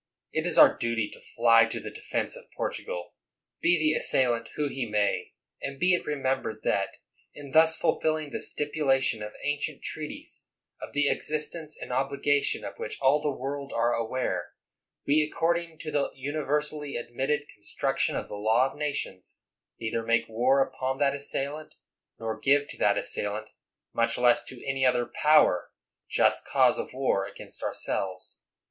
It 0.33 0.47
is 0.47 0.57
our 0.57 0.75
duty 0.75 1.11
to 1.11 1.21
fly 1.21 1.65
to 1.65 1.79
the 1.79 1.91
defense 1.91 2.35
of 2.35 2.49
Portugal, 2.57 3.13
be 3.61 3.77
the 3.77 3.93
assailant 3.93 4.49
who 4.55 4.67
he 4.67 4.87
may. 4.87 5.33
And, 5.61 5.77
be 5.79 5.93
it 5.93 6.07
remembered, 6.07 6.61
that, 6.63 6.97
in 7.35 7.51
thus 7.51 7.75
fulfilling 7.75 8.31
the 8.31 8.39
stipulation 8.39 9.21
of 9.21 9.35
ancient 9.43 9.83
treaties, 9.83 10.45
of 10.81 10.93
the 10.93 11.07
existence 11.07 11.77
and 11.79 11.91
obligation 11.93 12.65
of 12.65 12.77
which 12.79 12.99
all 12.99 13.21
the 13.21 13.29
world 13.29 13.71
are 13.73 13.93
aware, 13.93 14.55
we, 15.05 15.21
according 15.21 15.77
to 15.77 15.91
the 15.91 16.09
universally 16.15 16.95
admitted 16.95 17.47
construction 17.53 18.15
of 18.15 18.27
the 18.27 18.33
law 18.33 18.71
of 18.71 18.75
nations, 18.75 19.39
neither 19.79 20.01
make 20.01 20.27
war 20.27 20.61
upon 20.67 20.97
that 20.97 21.13
assailant, 21.13 21.75
nor 22.17 22.39
give 22.39 22.65
to 22.69 22.77
that 22.79 22.97
assailant, 22.97 23.49
much 23.93 24.17
less 24.17 24.43
to 24.45 24.65
any 24.67 24.83
other 24.83 25.05
power, 25.05 25.69
just 26.09 26.43
cause 26.43 26.79
of 26.79 26.91
war 26.91 27.27
against 27.27 27.61
ourselves. 27.61 28.39